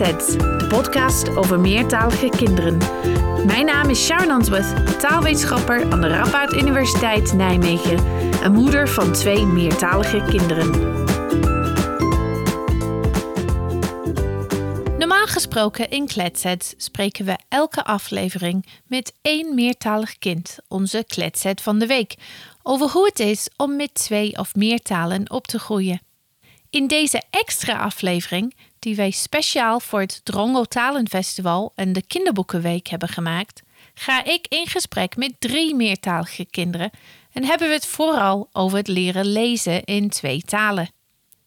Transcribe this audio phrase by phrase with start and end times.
[0.00, 2.78] De podcast over meertalige kinderen.
[3.46, 7.98] Mijn naam is Sharon Answorth, taalwetenschapper aan de Radboud Universiteit Nijmegen
[8.42, 10.70] en moeder van twee meertalige kinderen.
[14.98, 21.78] Normaal gesproken in Kletsets spreken we elke aflevering met één meertalig kind, onze Kletset van
[21.78, 22.14] de week,
[22.62, 26.00] over hoe het is om met twee of meer talen op te groeien.
[26.70, 33.08] In deze extra aflevering, die wij speciaal voor het Drongo Talenfestival en de Kinderboekenweek hebben
[33.08, 33.62] gemaakt,
[33.94, 36.90] ga ik in gesprek met drie meertalige kinderen
[37.32, 40.90] en hebben we het vooral over het leren lezen in twee talen.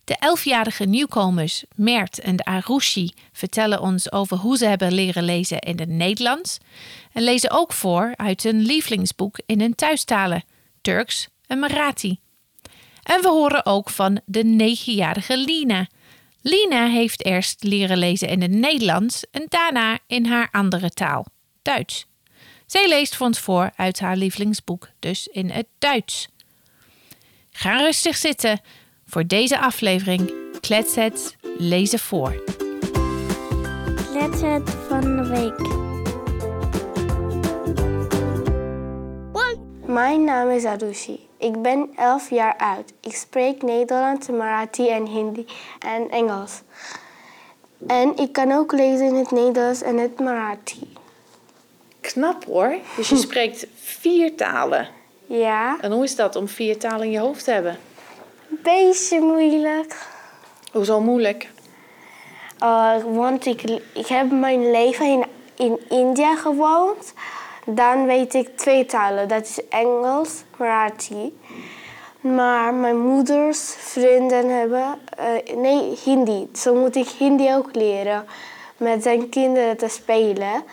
[0.04, 5.80] De elfjarige nieuwkomers Mert en Arushi vertellen ons over hoe ze hebben leren lezen in
[5.80, 6.58] het Nederlands
[7.12, 10.44] en lezen ook voor uit hun lievelingsboek in hun thuistalen,
[10.82, 12.18] Turks en Marathi.
[13.04, 15.88] En we horen ook van de negenjarige Lina.
[16.46, 21.26] Lina heeft eerst leren lezen in het Nederlands en daarna in haar andere taal,
[21.62, 22.06] Duits.
[22.66, 26.28] Zij leest voor ons voor uit haar lievelingsboek, dus in het Duits.
[27.52, 28.62] Ga rustig zitten
[29.06, 32.44] voor deze aflevering Kletsets lezen voor.
[34.12, 35.82] Kletset van de week.
[39.88, 41.20] Mijn naam is Arushi.
[41.44, 42.94] Ik ben 11 jaar oud.
[43.02, 45.46] Ik spreek Nederlands, Marathi en Hindi
[45.80, 46.62] en Engels.
[47.88, 50.94] En ik kan ook lezen in het Nederlands en het Marathi.
[52.02, 52.76] Knap hoor.
[52.96, 54.88] Dus je spreekt vier talen.
[55.26, 57.78] Ja, En hoe is dat om vier talen in je hoofd te hebben?
[58.48, 60.08] beetje moeilijk.
[60.72, 61.50] Hoezo moeilijk?
[62.60, 63.62] Uh, want ik,
[63.94, 67.14] ik heb mijn leven in, in India gewoond.
[67.66, 69.28] Dan weet ik twee talen.
[69.28, 71.34] Dat is Engels, Marathi.
[72.22, 75.00] Maar mijn moeders vrienden hebben...
[75.18, 76.48] eh, nee, Hindi.
[76.54, 78.26] Zo moet ik Hindi ook leren.
[78.78, 80.64] Met zijn kinderen te spelen.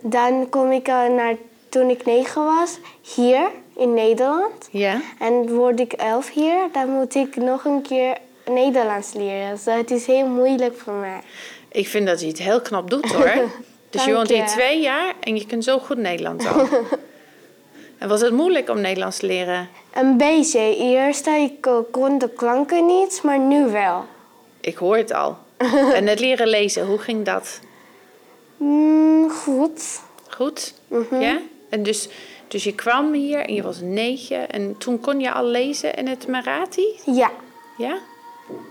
[0.00, 1.34] Dan kom ik naar...
[1.68, 2.78] Toen ik negen was,
[3.14, 4.68] hier in Nederland.
[4.70, 5.00] Ja.
[5.18, 8.16] En word ik elf hier, dan moet ik nog een keer
[8.50, 9.50] Nederlands leren.
[9.50, 11.20] Dus het is heel moeilijk voor mij.
[11.70, 13.32] Ik vind dat je het heel knap doet hoor.
[13.92, 16.68] Dus je woont hier twee jaar en je kunt zo goed Nederlands al.
[17.98, 19.68] en was het moeilijk om Nederlands te leren?
[19.94, 20.76] Een beetje.
[20.76, 24.04] Eerst ik eh, kon de klanken niet, maar nu wel.
[24.60, 25.38] Ik hoor het al.
[25.98, 27.60] en het leren lezen, hoe ging dat?
[28.56, 30.00] Mm, goed.
[30.28, 30.74] Goed?
[30.88, 31.20] Mhm.
[31.20, 31.38] Ja?
[31.68, 32.08] En dus,
[32.48, 36.06] dus je kwam hier en je was negen en toen kon je al lezen in
[36.06, 36.86] het Marathi?
[37.04, 37.30] Ja,
[37.78, 37.98] Ja?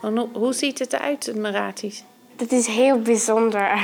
[0.02, 1.94] En hoe, hoe ziet het eruit, het Marathi?
[2.36, 3.80] dat is heel bijzonder.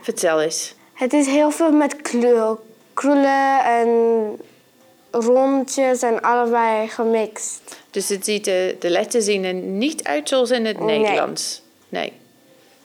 [0.00, 0.74] Vertel eens.
[0.96, 2.58] Het is heel veel met kleur,
[2.94, 3.88] krullen en
[5.10, 7.76] rondjes en allebei gemixt.
[7.90, 10.98] Dus het ziet de, de letters zien er niet uit zoals in het Nee.
[10.98, 11.62] Nederlands.
[11.88, 12.12] Nee.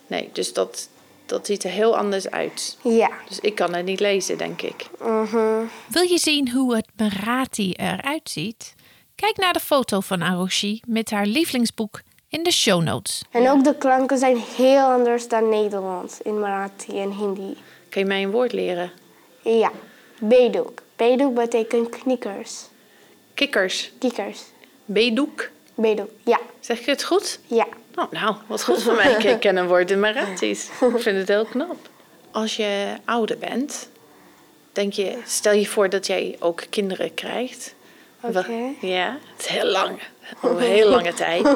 [0.06, 0.88] Nee, dus dat,
[1.26, 2.76] dat ziet er heel anders uit.
[2.82, 3.10] Ja.
[3.28, 4.86] Dus ik kan het niet lezen, denk ik.
[4.98, 5.64] Mhm.
[5.88, 8.74] Wil je zien hoe het Marathi eruit ziet?
[9.14, 13.22] Kijk naar de foto van Arushi met haar lievelingsboek in de show notes.
[13.30, 17.56] En ook de klanken zijn heel anders dan Nederlands in Marathi en Hindi.
[17.92, 18.90] Kun je mij een woord leren?
[19.42, 19.70] Ja,
[20.20, 20.82] beduk.
[20.96, 22.64] Beduk betekent knikkers.
[23.34, 23.92] Kikkers.
[23.98, 24.40] Kikkers.
[24.84, 25.50] Beduk.
[25.74, 26.40] Beduk, ja.
[26.60, 27.38] Zeg ik het goed?
[27.46, 27.66] Ja.
[27.94, 29.12] Oh, nou, wat goed voor mij.
[29.32, 30.64] Ik ken een woord in Marathi's.
[30.64, 31.76] Ik vind het heel knap.
[32.30, 33.88] Als je ouder bent,
[34.72, 37.74] denk je, stel je voor dat jij ook kinderen krijgt.
[38.20, 38.74] Oké.
[38.80, 39.98] Ja, het is heel lang.
[40.40, 41.48] Over een heel lange tijd.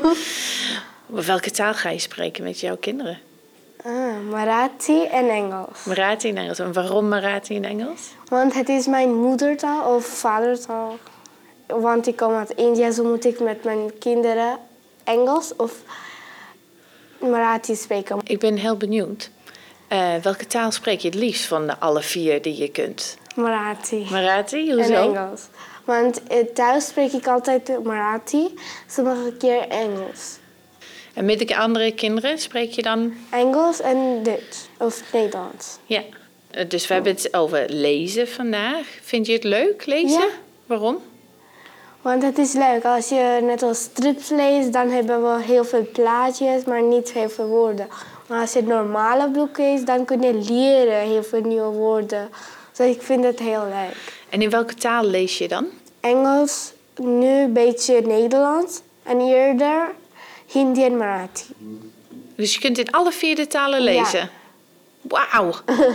[1.06, 3.20] Welke taal ga je spreken met jouw kinderen?
[3.86, 5.84] Ah, Marathi en Engels.
[5.84, 6.58] Marathi en Engels.
[6.58, 8.00] En waarom Marathi en Engels?
[8.28, 10.96] Want het is mijn moedertaal of vadertaal.
[11.66, 14.58] Want ik kom uit India, zo moet ik met mijn kinderen
[15.04, 15.72] Engels of
[17.18, 18.18] Marathi spreken.
[18.24, 19.30] Ik ben heel benieuwd.
[19.88, 23.18] Eh, welke taal spreek je het liefst van de alle vier die je kunt?
[23.36, 24.06] Marathi.
[24.10, 24.70] Marathi?
[24.70, 25.12] En Hoezo?
[25.12, 25.42] Engels.
[25.84, 28.54] Want eh, thuis spreek ik altijd Marathi,
[28.86, 30.38] sommige keer Engels.
[31.16, 35.78] En met de andere kinderen spreek je dan Engels en Duits of Nederlands.
[35.86, 36.02] Ja,
[36.50, 38.86] eh, dus we hebben het over lezen vandaag.
[39.02, 40.20] Vind je het leuk, lezen?
[40.20, 40.28] Ja.
[40.66, 40.98] Waarom?
[42.02, 42.84] Want het is leuk.
[42.84, 47.28] Als je net als strips leest, dan hebben we heel veel plaatjes, maar niet heel
[47.28, 47.88] veel woorden.
[48.28, 52.28] Maar als je het normale boek is, dan kun je leren heel veel nieuwe woorden.
[52.76, 54.14] Dus ik vind het heel leuk.
[54.28, 55.66] En in welke taal lees je dan?
[56.00, 58.80] Engels, nu een beetje Nederlands.
[59.02, 59.94] En eerder
[60.46, 61.44] Hindi en Marathi.
[62.36, 64.30] Dus je kunt in alle vier de talen lezen?
[65.00, 65.52] Wauw!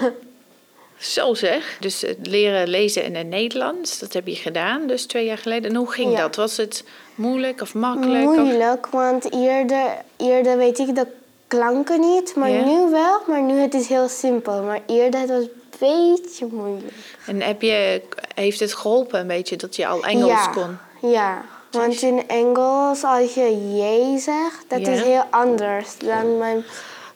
[0.98, 1.78] Zo zeg.
[1.80, 5.70] Dus het leren lezen in het Nederlands, dat heb je gedaan, dus twee jaar geleden.
[5.70, 6.22] En hoe ging Ja.
[6.22, 6.36] dat?
[6.36, 6.84] Was het
[7.16, 8.30] moeilijk of makkelijk?
[8.30, 8.36] Of...
[8.38, 9.86] Moeilijk, want eerder,
[10.18, 11.08] eerder weet ik de
[11.48, 12.66] klanken niet, maar Ja.
[12.66, 13.22] nu wel.
[13.28, 14.64] Maar nu het is heel simpel.
[14.64, 16.94] Maar eerder het was een beetje moeilijk.
[17.26, 18.02] En heb je,
[18.36, 20.48] heeft het geholpen een beetje dat je al Engels ja.
[20.48, 20.78] kon?
[21.12, 26.64] Ja, want in Engels als je je zegt, dat is heel anders dan mijn,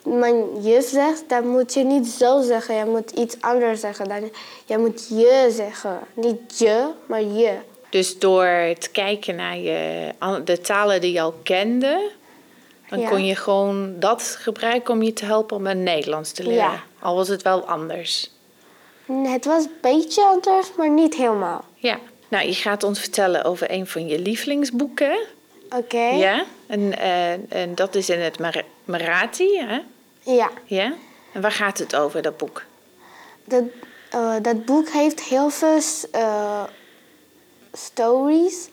[0.04, 1.24] mijn juf zegt.
[1.30, 4.08] Dan moet je niet zo zeggen, je moet iets anders zeggen.
[4.08, 4.30] Dan,
[4.66, 6.00] je moet je zeggen.
[6.14, 7.54] Niet je, maar je.
[7.90, 10.10] Dus door te kijken naar je,
[10.46, 12.12] de talen die je al kende,
[12.90, 13.10] dan Ja.
[13.10, 16.64] kon je gewoon dat gebruiken om je te helpen om het Nederlands te leren.
[16.64, 16.84] Ja.
[17.00, 18.32] Al was het wel anders.
[19.24, 21.64] Het was een beetje anders, maar niet helemaal.
[21.76, 22.00] Ja.
[22.28, 25.18] Nou, je gaat ons vertellen over een van je lievelingsboeken.
[25.76, 25.98] Oké?
[26.08, 26.44] Ja.
[26.68, 27.32] En, eh,
[27.62, 29.80] en dat is in het Mar- Marathi, hè?
[30.34, 30.50] Ja.
[30.66, 30.94] Ja.
[31.32, 32.64] En waar gaat het over, dat boek?
[33.44, 33.64] Dat,
[34.10, 35.80] eh, dat boek heeft heel veel
[36.12, 36.64] eh,
[37.74, 38.70] stories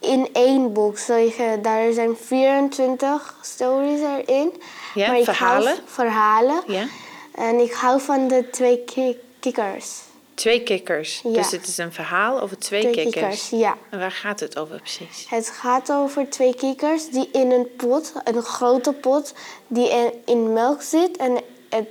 [0.00, 0.98] in één boek.
[0.98, 1.32] Zo
[1.62, 4.62] daar zijn 24 stories erin.
[4.94, 5.66] Ja, Maar ik verhalen?
[5.72, 6.62] Hou, verhalen.
[6.66, 6.86] Ja.
[7.34, 9.98] En ik hou van de twee ki- kikkers.
[10.40, 11.20] Twee kikkers.
[11.22, 11.32] Ja.
[11.32, 13.14] Dus het is een verhaal over twee, Twee kikkers.
[13.14, 13.76] kikkers, ja.
[13.90, 15.26] En waar gaat het over precies?
[15.28, 19.34] Het gaat over twee kikkers die in een pot, een grote pot,
[19.66, 21.16] die in, in melk zit.
[21.16, 21.38] En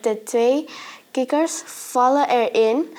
[0.02, 0.66] de twee
[1.12, 2.96] kikkers vallen erin.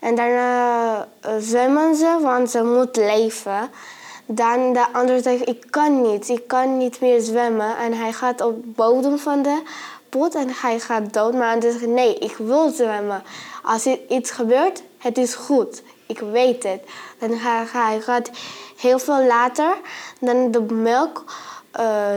[0.00, 3.70] En daarna eh, zwemmen ze, want ze moeten leven.
[4.26, 7.76] Dan de ander zegt, ik kan niet, ik kan niet meer zwemmen.
[7.76, 9.62] En hij gaat op de bodem van de
[10.08, 11.32] pot en hij gaat dood.
[11.32, 13.22] Maar de ander zegt, nee, ik wil zwemmen.
[13.62, 15.82] Als er iets gebeurt, het is goed.
[16.06, 16.80] Ik weet het.
[17.18, 18.30] Dan ga, ga- hij gaat
[18.76, 19.76] heel veel later,
[20.20, 21.24] dan de melk...
[21.70, 22.16] eh,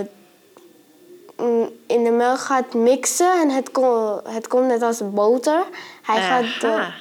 [1.38, 5.63] mm, in de melk gaat mixen en het, kom, het komt net als boter.
[6.01, 6.94] Hij gaat Aha.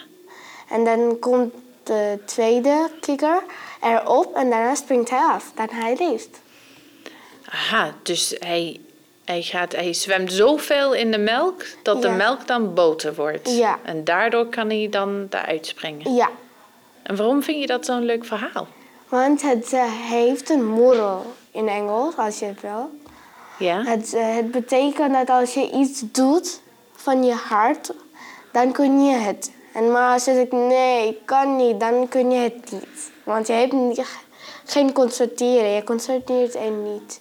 [0.69, 3.43] en dan komt de tweede kikker
[3.81, 5.53] erop en daarna springt hij af.
[5.55, 6.41] Dan hij leeft.
[7.49, 8.81] Aha, dus hij,
[9.25, 13.57] hij, gaat, hij zwemt zoveel in de melk dat de melk dan boter wordt.
[13.57, 13.79] Ja.
[13.83, 16.15] En daardoor kan hij dan eruit springen.
[16.15, 16.31] Ja,
[17.03, 18.67] En waarom vind je dat zo'n leuk verhaal?
[19.13, 22.91] want het eh, heeft een moral in Engels, als je het wil.
[23.59, 23.83] Ja?
[23.83, 26.61] Het, eh, het betekent dat als je iets doet
[26.93, 27.93] van je hart,
[28.53, 29.53] dan kun je het.
[29.73, 33.11] En maar als je zegt nee, ik kan niet, dan kun je het niet.
[33.25, 34.03] Want je hebt niet,
[34.65, 37.21] geen concentreren, je concentreert er niet.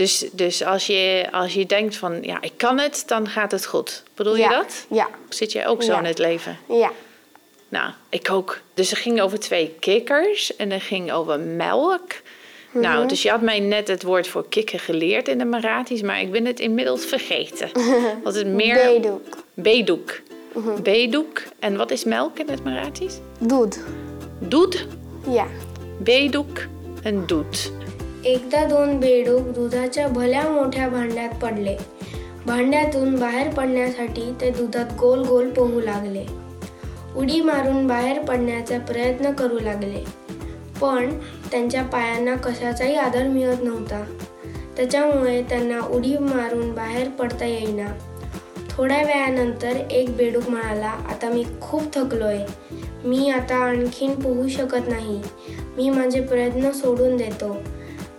[0.00, 3.66] Dus, dus als, je, als je denkt van, ja, ik kan het, dan gaat het
[3.66, 4.02] goed.
[4.14, 4.86] Bedoel je dat?
[4.90, 5.98] Ja, Zit jij ook zo Ja.
[5.98, 6.58] in het leven?
[6.68, 6.90] ja,
[7.68, 8.60] Nou, ik ook.
[8.74, 12.12] Dus het ging over twee kikkers en het ging over melk.
[12.70, 12.82] Mhm.
[12.82, 16.20] Nou, dus je had mij net het woord voor kikker geleerd in de Marathis, maar
[16.20, 17.70] ik ben het inmiddels vergeten.
[18.24, 18.92] Was het meer...
[19.00, 19.36] Bedoek.
[19.54, 20.20] Bedoek.
[20.54, 20.82] Mhm.
[20.82, 21.42] Bedoek.
[21.58, 23.14] En wat is melk in het Marathis?
[23.38, 23.80] Doed.
[24.38, 24.86] Doed,
[25.30, 25.46] Ja.
[25.98, 26.58] bedoek
[27.02, 27.72] en doet.
[28.24, 31.76] एकदा दोन बेडूक दुधाच्या भल्या मोठ्या भांड्यात पडले.
[32.46, 36.24] भांड्यातून बाहेर पडण्यासाठी ते दुधात गोल गोल पोहू लागले.
[37.16, 40.04] उडी मारून बाहेर पडण्याचा प्रयत्न करू लागले.
[40.80, 41.18] पण
[41.50, 44.04] त्यांच्या पायांना कशाचाही आधार मिळत नव्हता.
[44.76, 47.98] त्याच्यामुळे त्यांना उडी मारून बाहेर पडता येईना.
[48.70, 52.38] थोड्या वेळानंतर एक बेडूक म्हणाला आता मी खूप थकलोय.
[53.04, 55.22] मी आता आणखीन पोहू शकत नाही.
[55.76, 57.56] मी माझे प्रयत्न सोडून देतो.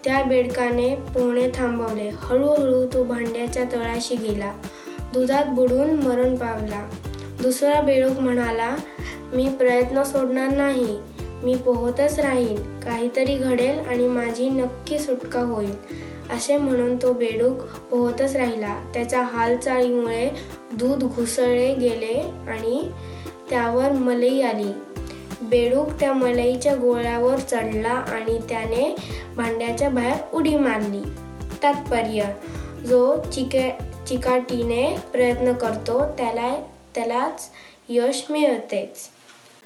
[0.04, 2.10] त्या बेडकाने पोहणे थांबवले.
[2.14, 4.54] हळूहळू तो भांड्याच्या तळाशी गेला.
[5.14, 6.90] दुधात बुडून मरण पावला.
[7.42, 8.76] दुसरा बेडूक म्हणाला
[9.34, 10.98] मी प्रयत्न सोडणार नाही.
[11.20, 12.80] मी पोहतच राहीन.
[12.80, 15.74] काहीतरी घडेल आणि माझी नक्की सुटका होईल.
[16.32, 17.58] असे म्हणून तो बेडूक
[17.92, 18.92] पोहतच राहिला.
[18.94, 20.30] त्याच्या हालचालीमुळे
[20.74, 22.92] दूध घुसळले गेले आणि
[23.50, 24.91] त्यावर मलई आली.
[25.43, 28.95] बेडूक त्या मलईच्या गोळ्यावर चढला आणि त्याने
[29.37, 31.03] भांड्याच्या बाहेर उडी मारली
[31.63, 32.25] तात्पर्य
[32.87, 33.71] जो चिके
[34.09, 36.55] चिकाटीने प्रयत्न करतो त्याला
[36.95, 37.51] त्यालाच
[37.89, 39.09] यश मिळतेच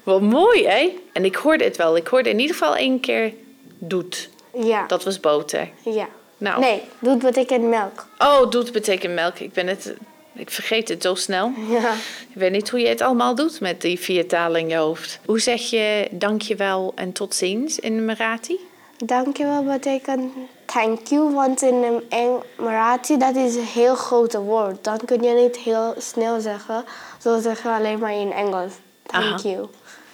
[0.03, 0.87] Wat mooi, hè?
[1.13, 1.95] En ik hoorde het wel.
[1.95, 3.33] Ik hoorde in ieder geval één keer
[3.79, 4.29] doet.
[4.53, 4.87] Ja.
[4.87, 5.69] Dat was boter.
[5.85, 6.07] Ja.
[6.37, 6.59] Nou.
[6.59, 8.07] Nee, doet betekent melk.
[8.17, 9.39] Oh, doet betekent melk.
[9.39, 9.93] Ik ben het...
[10.36, 11.52] ik vergeet het zo snel.
[11.70, 11.92] Ja.
[12.28, 15.18] Ik weet niet hoe je het allemaal doet met die vier talen in je hoofd.
[15.24, 18.56] Hoe zeg je dankjewel en tot ziens in Marathi?
[19.04, 20.32] Dankjewel betekent
[20.64, 24.84] thank you, want in een Eng Marathi dat is een heel grote woord.
[24.84, 26.84] Dan kun je niet heel snel zeggen,
[27.22, 28.72] zo zeggen we alleen maar in Engels.
[29.06, 29.38] Thank Aha.
[29.42, 29.66] you.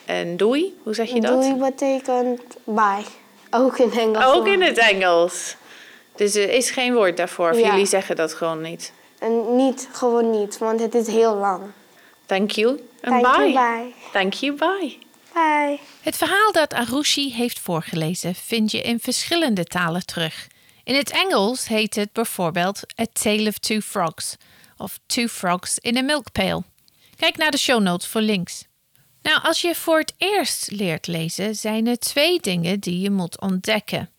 [0.04, 1.42] En doei, hoe zeg je dat?
[1.42, 3.04] Doei betekent bye.
[3.50, 4.24] Ook in Engels.
[4.24, 5.56] Ook in het Engels.
[6.16, 7.50] Dus er is geen woord daarvoor.
[7.50, 7.70] Of Ja.
[7.70, 8.92] jullie zeggen dat gewoon niet.
[9.22, 11.62] En niet, gewoon niet, want het is heel lang.
[12.26, 13.50] Thank you en Thank bye.
[13.50, 13.94] you, bye.
[14.12, 14.98] Thank you, bye.
[15.32, 15.78] Bye.
[16.00, 20.46] Het verhaal dat Arushi heeft voorgelezen vind je in verschillende talen terug.
[20.84, 24.36] In het Engels heet het bijvoorbeeld A Tale of Two Frogs
[24.76, 26.64] of Two Frogs in a Milk Pail.
[27.16, 28.64] Kijk naar de show notes voor links.
[29.22, 33.40] Nou, als je voor het eerst leert lezen, zijn er twee dingen die je moet
[33.40, 34.10] ontdekken.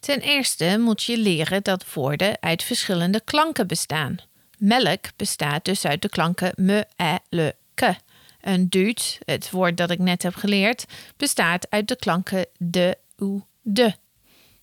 [0.00, 4.18] Ten eerste moet je leren dat woorden uit verschillende klanken bestaan.
[4.56, 7.96] Melk bestaat dus uit de klanken me, e, le, ke.
[8.40, 10.84] Een duut, het woord dat ik net heb geleerd,
[11.16, 13.94] bestaat uit de klanken de, u, de.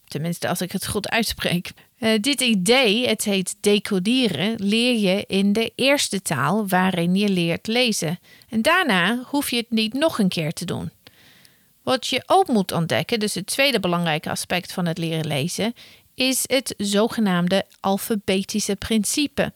[0.08, 1.72] Tenminste, als ik het goed uitspreek.
[2.00, 7.68] Uh, dit idee, het heet decoderen, leer je in de eerste taal waarin je leert
[7.68, 8.20] lezen.
[8.50, 10.92] En daarna hoef je het niet nog een keer te doen.
[11.84, 15.74] Wat je ook moet ontdekken, dus het tweede belangrijke aspect van het leren lezen,
[16.14, 19.54] is het zogenaamde alfabetische principe.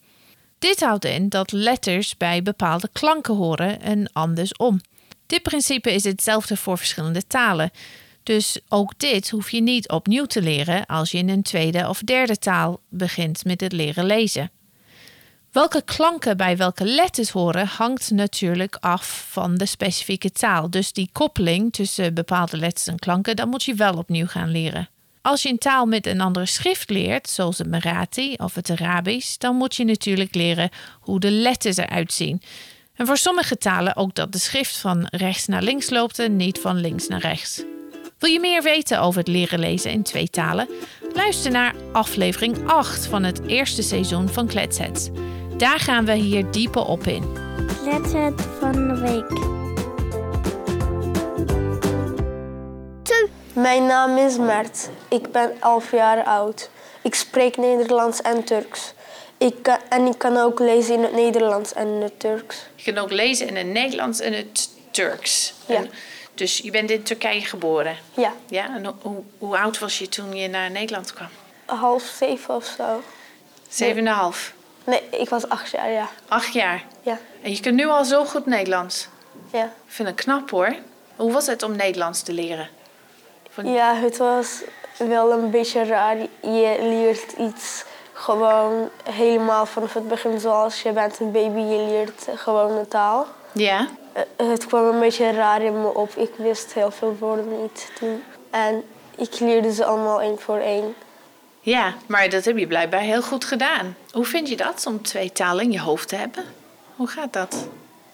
[0.60, 4.82] Dit houdt in dat letters bij bepaalde klanken horen en andersom.
[5.26, 7.72] Dit principe is hetzelfde voor verschillende talen.
[8.24, 12.00] Dus ook dit hoef je niet opnieuw te leren als je in een tweede of
[12.00, 14.52] derde taal begint met het leren lezen.
[15.52, 20.70] Welke klanken bij welke letters horen hangt natuurlijk af van de specifieke taal.
[20.70, 24.90] Dus die koppeling tussen bepaalde letters en klanken, dat moet je wel opnieuw gaan leren.
[25.28, 29.38] Als je een taal met een andere schrift leert, zoals het Marathi of het Arabisch,
[29.38, 30.70] dan moet je natuurlijk leren
[31.00, 32.42] hoe de letters eruit zien.
[32.96, 36.60] En voor sommige talen ook dat de schrift van rechts naar links loopt en niet
[36.60, 37.64] van links naar rechts.
[38.20, 40.68] Wil je meer weten over het leren lezen in twee talen?
[41.14, 45.10] Luister naar aflevering 8 van het eerste seizoen van Kletsets.
[45.58, 47.24] Daar gaan we hier dieper op in.
[47.84, 49.57] Kletsets van de week.
[53.58, 54.90] Mijn naam is Mert.
[55.08, 56.70] Ik ben 11 jaar oud.
[57.02, 58.94] Ik spreek Nederlands en Turks.
[59.38, 62.58] Ik en ik kan ook lezen in het Nederlands en in het Turks.
[62.76, 65.54] Je kan ook lezen in het Nederlands en het Turks.
[65.66, 65.84] Ja.
[66.34, 67.98] dus je bent in Turkije geboren?
[68.14, 68.34] Ja.
[68.48, 71.30] Ja, en hoe, hoe oud was je toen je naar Nederland kwam?
[71.66, 73.04] Half zeven of zo.
[73.70, 74.54] Zeven en een half?
[74.84, 76.10] Nee, ik was acht jaar, ja.
[76.28, 76.84] Acht jaar?
[77.02, 77.20] Ja.
[77.42, 79.08] En je kunt nu al zo goed Nederlands?
[79.52, 79.64] Ja.
[79.64, 80.76] Ik vind het knap hoor.
[81.16, 82.70] Hoe was het om Nederlands te leren?
[83.64, 84.62] Ja, het was
[84.98, 86.18] wel een beetje raar.
[86.42, 91.60] Je leert iets gewoon helemaal vanaf het begin zoals je bent een baby.
[91.60, 93.28] Je leert gewoon een taal.
[93.52, 93.88] Ja.
[94.14, 96.16] Eh, het kwam een beetje raar in me op.
[96.16, 98.24] Ik wist heel veel woorden niet toen.
[98.50, 98.84] En
[99.16, 100.96] ik leerde ze allemaal één voor één.
[101.60, 103.96] Ja, maar dat heb je blijkbaar heel goed gedaan.
[104.12, 106.46] Hoe vind je dat om twee talen in je hoofd te hebben?
[106.96, 107.68] Hoe gaat dat?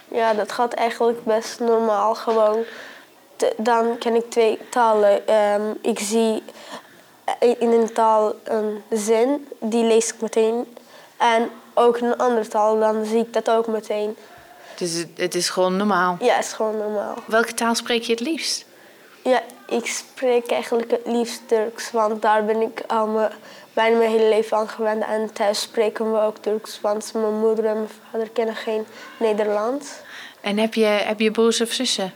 [0.07, 2.15] Ja, dat gaat eigenlijk best normaal.
[2.15, 2.63] Gewoon
[3.57, 5.27] dan ken ik twee talen.
[5.27, 6.43] Ehm, ik zie
[7.39, 10.75] in een taal een zin, die lees ik meteen.
[11.17, 14.15] En ook in een andere taal, dan zie ik dat ook meteen.
[14.77, 16.17] Dus het, is gewoon normaal?
[16.19, 17.15] Ja, het is gewoon normaal.
[17.25, 18.65] Welke taal spreek je het liefst?
[19.23, 23.31] Ja, ik spreek eigenlijk het liefst Turks, want daar ben ik al mijn,
[23.73, 25.03] bijna mijn hele leven aan gewend.
[25.03, 28.85] En thuis spreken we ook Turks, want mijn moeder en mijn vader kennen geen
[29.19, 29.91] Nederlands.
[30.41, 32.13] En heb je, heb je broers of zussen?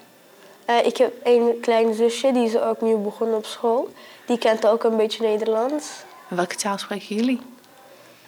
[0.69, 3.89] Uh, ik heb een klein zusje, die is ook nu begonnen op school.
[4.25, 5.87] Die kent ook een beetje Nederlands.
[6.29, 7.41] En welke taal spreken jullie?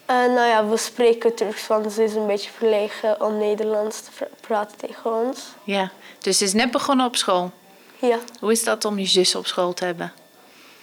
[0.10, 4.28] Uh, nou ja, we spreken Turks, want ze is een beetje verlegen om Nederlands te
[4.42, 5.40] praten tegen ons.
[5.64, 7.52] Ja, dus ze is net begonnen op school?
[8.00, 8.18] Ja.
[8.40, 10.14] Hoe is dat om je zus op school te hebben?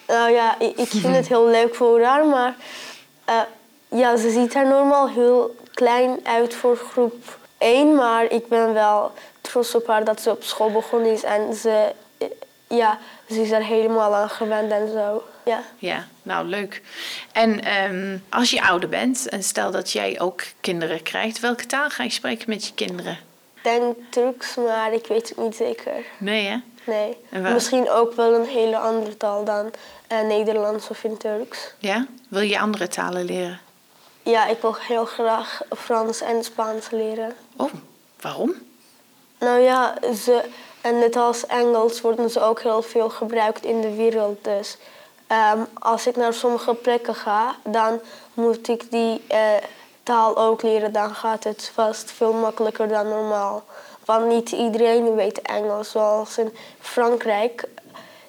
[0.06, 2.56] Nou ja, ik, ik vind het heel leuk voor haar, maar
[3.28, 3.40] uh,
[3.88, 9.12] ja, ze ziet er normaal heel klein uit voor groep 1, maar ik ben wel
[9.48, 11.92] trots op haar dat ze op school begonnen is en ze,
[12.68, 12.98] ja,
[13.28, 15.22] ze is er helemaal aan gewend en zo.
[15.44, 16.82] Ja, ja nou leuk.
[17.32, 21.90] En um, als je ouder bent en stel dat jij ook kinderen krijgt, welke taal
[21.90, 23.18] ga je spreken met je kinderen?
[23.54, 26.04] Ik denk Turks, maar ik weet het niet zeker.
[26.18, 26.56] Nee, hè?
[26.84, 27.16] Nee.
[27.52, 29.70] Misschien ook wel een hele andere taal dan
[30.12, 31.74] uh, Nederlands of in Turks.
[31.78, 32.06] Ja?
[32.28, 33.60] Wil je andere talen leren?
[34.22, 37.34] Ja, ik wil heel graag Frans en Spaans leren.
[37.56, 37.72] Oh,
[38.20, 38.54] waarom?
[39.38, 40.45] Nou ja, ze,
[40.81, 44.45] en net als Engels worden ze ook heel veel gebruikt in de wereld.
[44.45, 44.76] Dus
[45.55, 48.00] um, als ik naar sommige plekken ga, dan
[48.35, 49.38] moet ik die uh,
[50.02, 50.93] taal ook leren.
[50.93, 53.64] Dan gaat het vast veel makkelijker dan normaal.
[54.05, 57.64] Want niet iedereen weet Engels, zoals in Frankrijk.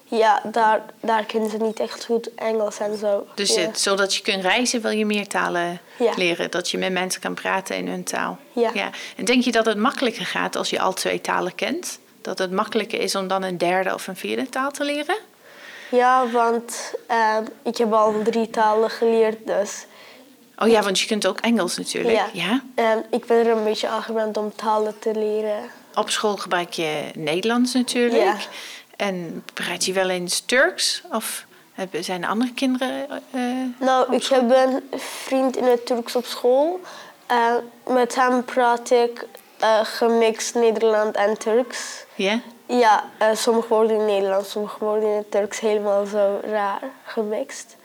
[0.10, 3.28] Ja, daar, daar kennen ze niet echt goed Engels en zo.
[3.36, 3.62] Dus ja.
[3.62, 6.12] het, zodat je kunt reizen, wil je meer talen ja.
[6.16, 6.52] leren.
[6.52, 8.38] Dat je met mensen kan praten in hun taal.
[8.54, 8.70] Ja.
[8.74, 8.90] ja.
[9.16, 12.00] En denk je dat het makkelijker gaat als je al twee talen kent?
[12.22, 15.18] Dat het makkelijker is om dan een derde of een vierde taal te leren?
[15.92, 19.86] Ja, want uh, ik heb al drie talen geleerd, dus...
[20.58, 22.16] Oh ja, want je kunt ook Engels natuurlijk.
[22.16, 22.28] Ja.
[22.34, 22.62] ja?
[22.76, 25.70] Uh, ik ben er een beetje aan gewend om talen te leren.
[25.94, 28.24] Op school gebruik je Nederlands natuurlijk.
[28.24, 28.38] Ja.
[28.98, 31.01] En praat je wel eens Turks?
[31.12, 31.46] Of
[32.00, 33.08] Zijn er andere kinderen?
[33.32, 33.42] eh,
[33.80, 36.80] Nou, ik heb een vriend in het Turks op school.
[37.25, 37.54] Eh,
[37.88, 39.25] met hem praat ik
[39.60, 42.06] eh, gemixt Nederland en Turks.
[42.16, 42.39] ja?
[42.66, 47.75] Ja, eh, sommige woorden in Nederlands, sommige woorden in het Turks helemaal zo raar gemixt.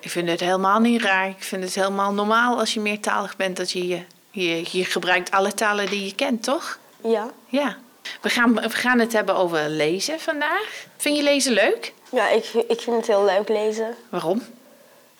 [0.00, 1.28] Ik vind het helemaal niet raar.
[1.28, 3.56] Ik vind het helemaal normaal als je meertalig bent.
[3.56, 6.78] Dat je, je, je, je gebruikt alle talen die je kent, toch?
[7.00, 7.30] Ja.
[7.46, 7.76] Ja.
[8.20, 10.86] We gaan, we gaan het hebben over lezen vandaag.
[10.96, 11.92] Vind je lezen leuk?
[12.10, 13.94] Ja, ik, ik vind het heel leuk lezen.
[14.08, 14.42] Waarom?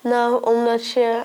[0.01, 1.21] Nou, omdat je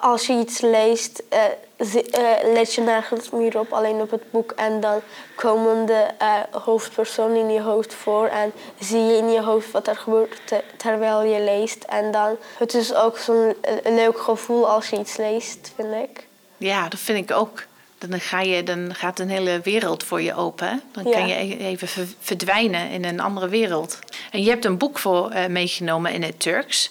[0.00, 1.44] als je iets leest, eh,
[1.76, 4.52] eh, let je nergens meer op, alleen op het boek.
[4.52, 5.00] En dan
[5.34, 9.86] komen de eh, hoofdpersonen in je hoofd voor en zie je in je hoofd wat
[9.86, 11.84] er gebeurt te- terwijl je leest.
[11.84, 13.54] En dan, het is ook zo'n
[13.84, 16.26] leuk gevoel als je iets leest, vind ik.
[16.56, 17.62] Ja, dat vind ik ook.
[18.08, 20.82] Dan, ga je, dan gaat een hele wereld voor je open.
[20.92, 21.10] Dan Ja.
[21.10, 23.98] kan je even ver- verdwijnen in een andere wereld.
[24.30, 26.90] En je hebt een boek voor eh, meegenomen in het Turks.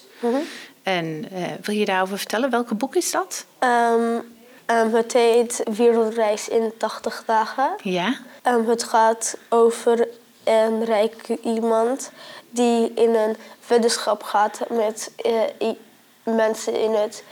[0.84, 2.50] En eh, wil je daarover vertellen?
[2.50, 3.46] Welke boek is dat?
[3.60, 4.20] Ehm,
[4.66, 7.70] ehm, het heet Wereldreis in 80 dagen.
[7.84, 8.18] Ja.
[8.42, 10.08] Ehm, het gaat over
[10.44, 12.12] een rijke iemand
[12.50, 13.36] die in een
[13.68, 15.70] weddenschap gaat met eh,
[16.24, 17.24] mensen in het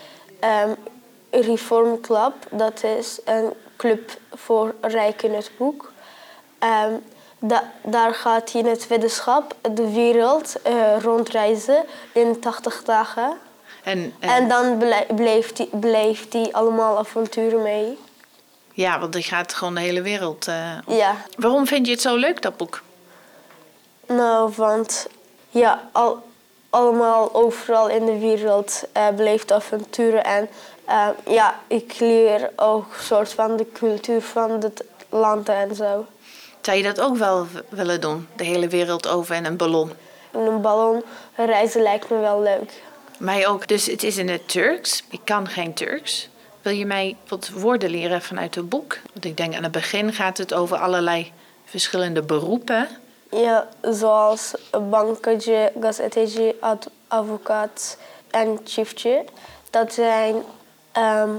[1.31, 2.33] Reform Club.
[2.51, 5.91] Dat is een club voor rijken in het boek.
[6.59, 6.91] Ehm,
[7.39, 13.37] da- daar gaat hij in het weddenschap de wereld eh, rondreizen in 80 dagen.
[13.83, 14.83] En, eh, En dan
[15.15, 17.97] bleef hij, bleef hij allemaal avonturen mee.
[18.73, 20.47] ja, want die gaat gewoon de hele wereld.
[20.47, 20.71] eh.
[20.87, 21.15] Ja.
[21.37, 22.81] Waarom vind je het zo leuk, dat boek?
[24.07, 25.07] Nou, want
[25.49, 26.23] ja, al,
[26.69, 30.23] allemaal overal in de wereld eh beleeft avonturen.
[30.23, 30.49] En
[30.87, 36.05] eh, ja, ik leer ook soort van de cultuur van het land en zo.
[36.61, 38.27] Zou je dat ook wel willen doen?
[38.35, 39.91] De hele wereld over in een ballon?
[40.33, 41.03] In een ballon
[41.35, 42.71] reizen lijkt me wel leuk.
[43.17, 43.67] Mij ook.
[43.67, 45.03] Dus het is in het Turks.
[45.09, 46.29] Ik kan geen Turks.
[46.61, 48.97] Wil je mij wat woorden leren vanuit het boek?
[49.13, 51.31] Want ik denk aan het begin gaat het over allerlei
[51.65, 52.87] verschillende beroepen.
[53.31, 54.53] Ja, zoals
[54.89, 57.97] bankacı, gazeteci, ad- advocaat
[58.31, 59.23] en çiftçi.
[59.69, 60.35] Dat zijn...
[60.97, 61.29] ehm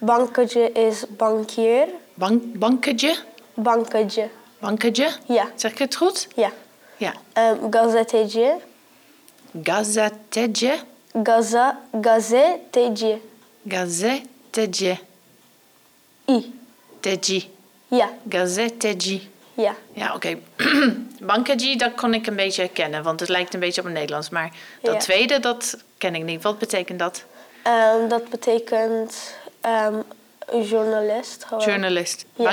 [0.00, 1.88] bankacı is bankier.
[2.16, 3.14] Bank, banketje?
[3.56, 4.28] Bankacı,
[4.62, 5.10] Banketje?
[5.28, 6.28] ja, Zeg ik het goed?
[6.36, 6.50] ja.
[6.98, 7.12] Ja.
[7.32, 8.52] Ehm, gazeteci,
[9.62, 10.72] Gazeteci.
[11.24, 13.18] Gaza, gazeteci.
[13.68, 14.98] Gazeteci.
[16.28, 16.52] I.
[17.00, 17.50] Teci.
[17.88, 19.28] Ja, Gazeteci.
[19.54, 19.74] ja.
[19.92, 20.38] Ja, oké.
[21.20, 24.28] Banketje, dat kon ik een beetje herkennen, want het lijkt een beetje op het Nederlands.
[24.30, 24.50] Maar
[24.82, 24.98] dat Ja.
[25.00, 26.42] tweede, dat ken ik niet.
[26.42, 27.24] Wat betekent dat?
[27.66, 30.00] Ehm, dat betekent ehm,
[30.62, 31.44] journalist.
[31.44, 31.64] Gewoon.
[31.64, 32.24] Journalist.
[32.34, 32.52] Ja.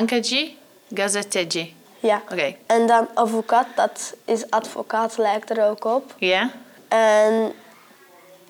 [0.94, 1.76] Gazeteci.
[2.00, 2.22] Ja.
[2.32, 2.56] Oké.
[2.66, 6.16] En dan advocaat, dat is advocaat, lijkt er ook op.
[6.18, 6.52] Ja?
[6.88, 7.54] En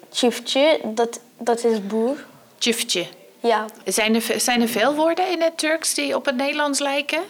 [0.09, 2.25] çiftçi, dat, dat is boer.
[2.57, 3.07] Çiftçi.
[3.39, 7.21] Ja, Zijn er, zijn er veel woorden in het Turks die op het Nederlands lijken?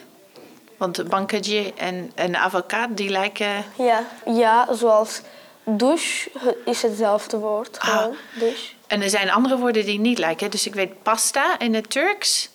[0.76, 3.64] Want banketje en, en advocaat, die lijken...
[3.76, 5.20] ja, ja, zoals
[5.64, 6.30] douche
[6.64, 7.78] is hetzelfde woord.
[7.78, 7.88] Ah.
[7.88, 8.73] Gewoon, douche.
[8.86, 10.50] En er zijn andere woorden die niet lijken.
[10.50, 12.48] Dus ik weet pasta in het Turks,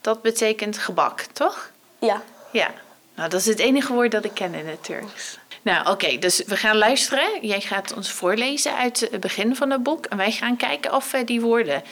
[0.00, 1.70] dat betekent gebak, toch?
[1.98, 2.22] Ja.
[2.52, 2.70] Ja.
[3.14, 5.38] Nou, dat is het enige woord dat ik ken in het Turks.
[5.64, 7.28] Nou, oké, dus we gaan luisteren.
[7.40, 10.06] Jij gaat ons voorlezen uit het begin van het boek.
[10.06, 11.82] En wij gaan kijken of we die woorden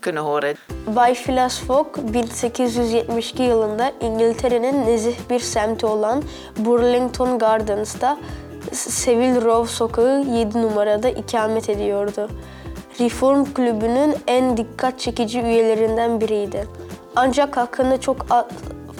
[0.00, 0.56] kunnen horen.
[0.84, 6.22] Bay Fogg 1872 yılında İngiltere'nin nezih bir semti olan
[6.56, 8.18] Burlington Gardens'ta
[8.72, 12.28] Seville Row Sokağı 7 numarada ikamet ediyordu.
[13.00, 16.66] Reform Kulübü'nün en dikkat çekici üyelerinden biriydi.
[17.16, 18.26] Ancak hakkında çok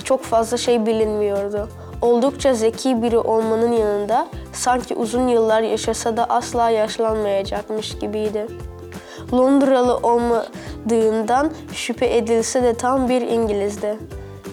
[0.05, 1.69] çok fazla şey bilinmiyordu.
[2.03, 8.47] Oldukça zeki biri olmanın yanında sanki uzun yıllar yaşasa da asla yaşlanmayacakmış gibiydi.
[9.33, 13.99] Londralı olmadığından şüphe edilse de tam bir İngilizdi.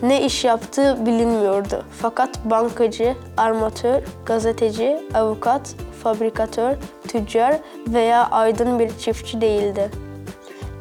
[0.04, 1.84] Ne iş yaptığı bilinmiyordu.
[2.02, 6.76] Fakat bankacı, armatör, gazeteci, avukat, fabrikatör,
[7.08, 9.90] tüccar veya aydın bir çiftçi değildi.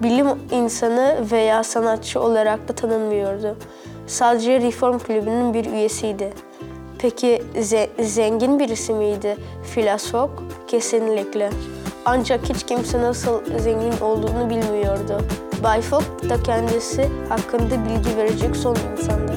[0.02, 3.56] Bilim insanı veya sanatçı olarak da tanınmıyordu.
[4.06, 6.32] Sadece Reform Kulübü'nün bir üyesiydi.
[6.98, 9.36] Peki ze- zengin birisi miydi
[10.12, 10.30] Fogg?
[10.66, 11.50] Kesinlikle.
[12.04, 15.20] Ancak hiç kimse nasıl zengin olduğunu bilmiyordu.
[15.62, 19.32] Bay Fogg da kendisi hakkında bilgi verecek son insandı.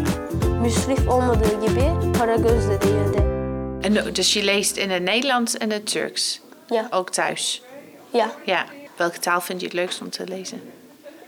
[0.62, 1.84] Müsrif olmadığı gibi
[2.19, 3.27] para göz de değildi.
[3.82, 6.42] En dus je leest in het Nederlands en het Turks.
[6.68, 7.62] Ja, Ook thuis.
[8.10, 8.32] ja.
[8.46, 8.66] Ja.
[8.96, 10.72] Welke taal vind je het leukst om te lezen?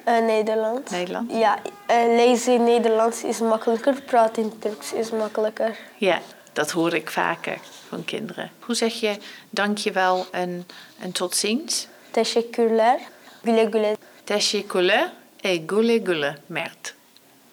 [0.04, 0.90] Eh, Nederland.
[0.90, 1.32] Nederland?
[1.32, 5.78] Ja, eh, lezen in Nederlands is makkelijker, praten in Turks is makkelijker.
[5.98, 6.20] Ja,
[6.54, 7.58] Dat hoor ik vaker
[7.88, 8.52] van kinderen.
[8.60, 9.18] Hoe zeg je
[9.50, 10.68] dankjewel en,
[11.00, 11.88] en tot ziens?
[12.12, 13.00] Teşekkürler.
[13.44, 13.96] Güle güle.
[14.24, 15.12] Teşekkürler
[15.44, 16.94] et gule gule, Mert.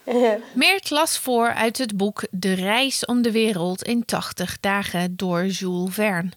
[0.52, 5.46] Meert las voor uit het boek De reis om de wereld in 80 dagen door
[5.46, 6.30] Jules Verne.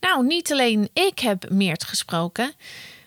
[0.00, 2.52] Nou, niet alleen ik heb Meert gesproken.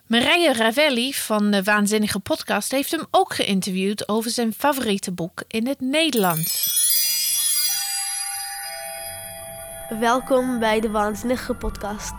[0.07, 5.67] Marije Ravelli van de Waanzinnige Podcast heeft hem ook geïnterviewd over zijn favoriete boek in
[5.67, 6.73] het Nederlands.
[9.99, 12.13] Welkom bij de Waanzinnige Podcast.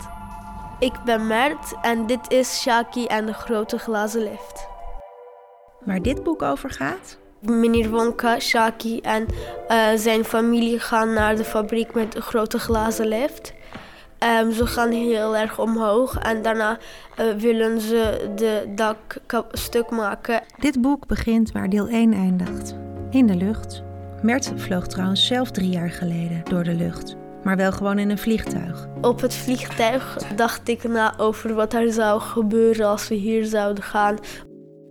[0.79, 4.67] Ik ben Mert en dit is Shaki en de grote glazen lift.
[5.79, 7.17] Waar dit boek over gaat?
[7.49, 9.25] Meneer Wonka, Shaki en
[9.69, 13.53] uh, zijn familie gaan naar de fabriek met een grote glazen lift.
[14.41, 16.77] Um, ze gaan heel erg omhoog en daarna
[17.19, 19.17] uh, willen ze de dak
[19.51, 20.41] stuk maken.
[20.59, 22.75] Dit boek begint waar deel 1 eindigt.
[23.09, 23.83] In de lucht.
[24.21, 27.15] Mert vloog trouwens zelf drie jaar geleden door de lucht.
[27.43, 28.87] Maar wel gewoon in een vliegtuig.
[29.01, 33.83] Op het vliegtuig dacht ik na over wat er zou gebeuren als we hier zouden
[33.83, 34.17] gaan.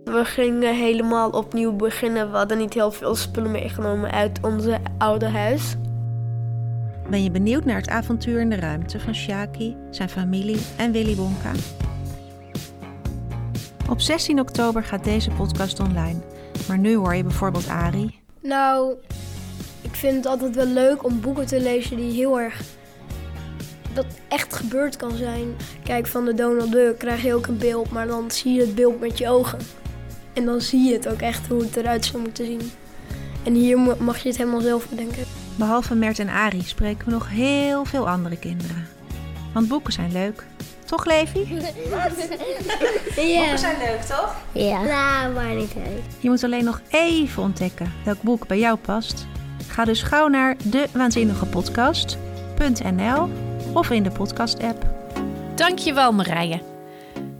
[0.07, 2.31] We gingen helemaal opnieuw beginnen.
[2.31, 5.75] We hadden niet heel veel spullen meegenomen uit onze oude huis.
[7.09, 11.15] Ben je benieuwd naar het avontuur in de ruimte van Shaki, zijn familie en Willy
[11.15, 11.51] Wonka?
[13.89, 16.19] Op 16 oktober gaat deze podcast online.
[16.67, 18.19] Maar nu hoor je bijvoorbeeld Ari.
[18.41, 18.95] Nou,
[19.81, 22.61] ik vind het altijd wel leuk om boeken te lezen die heel erg.
[23.93, 25.55] dat echt gebeurd kan zijn.
[25.83, 28.75] Kijk, van de Donald Duck krijg je ook een beeld, maar dan zie je het
[28.75, 29.59] beeld met je ogen.
[30.37, 32.71] En dan zie je het ook echt hoe het eruit zou moeten zien.
[33.43, 35.23] En hier mag je het helemaal zelf bedenken.
[35.55, 38.87] Behalve Mert en Ari spreken we nog heel veel andere kinderen.
[39.53, 40.45] Want boeken zijn leuk.
[40.85, 41.47] Toch, Levi?
[43.15, 43.39] Ja.
[43.39, 44.35] Boeken zijn leuk, toch?
[44.51, 44.81] Ja.
[44.81, 46.01] Nou, maar niet leuk.
[46.19, 49.27] Je moet alleen nog even ontdekken welk boek bij jou past.
[49.67, 53.29] Ga dus gauw naar dewaanzinnigepodcast.nl
[53.73, 54.85] of in de podcast-app.
[55.55, 56.61] Dankjewel Marije.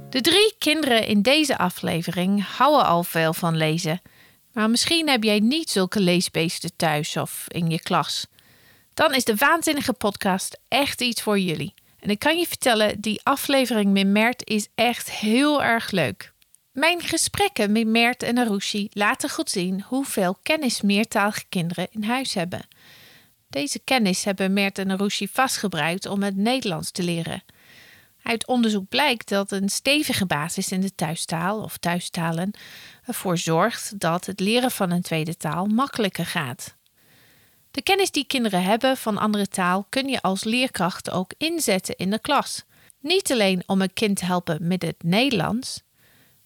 [0.10, 4.02] De drie kinderen in deze aflevering houden al veel van lezen.
[4.54, 8.28] Maar misschien heb jij niet zulke leesbeesten thuis of in je klas.
[8.94, 11.74] Dan is de Waanzinnige Podcast echt iets voor jullie.
[12.00, 16.34] En ik kan je vertellen, die aflevering met Mert is echt heel erg leuk.
[16.72, 22.34] Mijn gesprekken met Mert en Arushi laten goed zien hoeveel kennis meertalige kinderen in huis
[22.34, 22.68] hebben.
[23.48, 27.44] Deze kennis hebben Mert en Arushi vastgebruikt om het Nederlands te leren.
[28.28, 32.52] Uit onderzoek blijkt dat een stevige basis in de thuistaal of thuistalen
[33.06, 36.76] ervoor zorgt dat het leren van een tweede taal makkelijker gaat.
[37.72, 42.10] De kennis die kinderen hebben van andere taal kun je als leerkracht ook inzetten in
[42.10, 42.64] de klas.
[43.00, 45.82] Niet alleen om een kind te helpen met het Nederlands,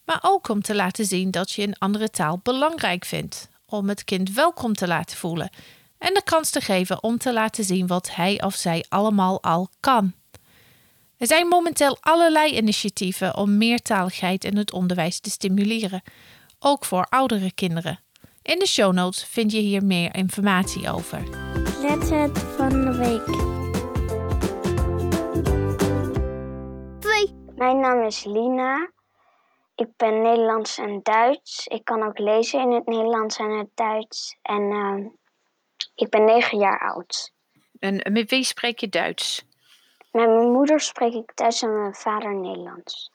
[0.06, 4.04] maar ook om te laten zien dat je een andere taal belangrijk vindt, om het
[4.04, 5.50] kind welkom te laten voelen
[5.98, 9.70] en de kans te geven om te laten zien wat hij of zij allemaal al
[9.80, 10.13] kan.
[11.21, 16.01] Er zijn momenteel allerlei initiatieven om meertaligheid in het onderwijs te stimuleren,
[16.60, 17.99] ook voor oudere kinderen.
[18.41, 21.23] In de show notes vind je hier meer informatie over.
[21.79, 23.25] Kletset van de week.
[26.99, 27.55] Twee.
[27.55, 28.91] Mijn naam is Lina.
[29.75, 31.67] Ik ben Nederlands en Duits.
[31.67, 34.38] Ik kan ook lezen in het Nederlands en het Duits.
[34.41, 35.05] En uh,
[35.95, 37.34] ik ben negen jaar oud.
[37.79, 39.49] En met wie spreek je Duits?
[40.12, 43.12] Met mijn moeder spreek ik Duits en mijn vader Nederlands.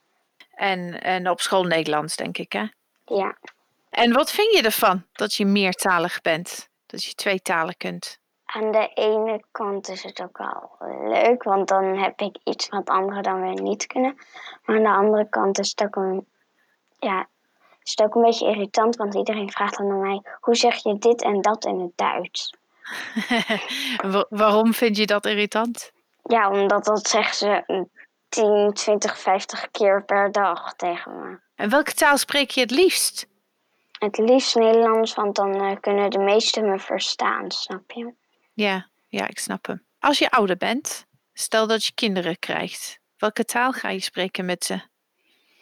[0.55, 2.67] En, en op school Nederlands, denk ik, hè?
[3.05, 3.37] Ja.
[3.91, 6.69] En wat vind je ervan dat je meertalig bent?
[6.87, 8.19] Dat je twee talen kunt?
[8.47, 10.71] Aan de ene kant is het ook wel
[11.09, 14.17] leuk, want dan heb ik iets wat anderen dan weer niet kunnen.
[14.65, 16.27] Maar aan de andere kant is het ook een,
[16.99, 17.29] ja,
[17.83, 20.99] is het ook een beetje irritant, want iedereen vraagt dan naar mij: hoe zeg je
[20.99, 22.55] dit en dat in het Duits?
[24.29, 25.93] Waarom vind je dat irritant?
[26.27, 27.87] Ja, omdat dat zeggen ze
[28.29, 31.39] 10, 20, 50 keer per dag tegen me.
[31.55, 33.27] En welke taal spreek je het liefst?
[33.99, 38.15] Het liefst Nederlands, want dan uh, kunnen de meesten me verstaan, snap je?
[38.53, 39.85] Ja, ja, ik snap hem.
[39.99, 44.65] Als je ouder bent, stel dat je kinderen krijgt, welke taal ga je spreken met
[44.65, 44.81] ze?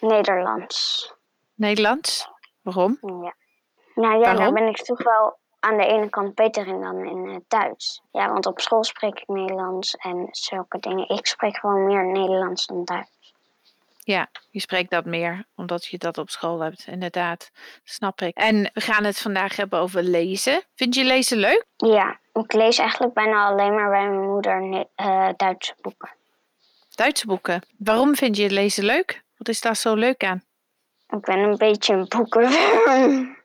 [0.00, 1.12] Nederlands.
[1.54, 2.28] Nederlands?
[2.62, 2.98] Waarom?
[3.00, 3.34] Ja.
[3.94, 7.28] Nou ja, daar ben ik toch wel aan de ene kant beter in dan in
[7.28, 8.02] het Duits.
[8.12, 11.08] Ja, want op school spreek ik Nederlands en zulke dingen.
[11.08, 13.34] Ik spreek gewoon meer Nederlands dan Duits.
[13.98, 17.50] Ja, je spreekt dat meer omdat je dat op school hebt, inderdaad.
[17.84, 18.36] Snap ik.
[18.36, 20.62] En we gaan het vandaag hebben over lezen.
[20.74, 21.64] Vind je lezen leuk?
[21.76, 26.10] Ja, ik lees eigenlijk bijna alleen maar bij mijn moeder uh, Duitse boeken.
[26.94, 27.62] Duitse boeken?
[27.78, 29.22] Waarom vind je lezen leuk?
[29.36, 30.42] Wat is daar zo leuk aan?
[31.08, 32.50] Ik ben een beetje een boeken.